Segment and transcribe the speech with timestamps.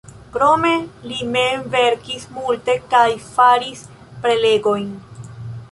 [0.35, 0.69] Krome
[1.11, 3.87] li mem verkis multe kaj faris
[4.25, 4.91] prelegojn.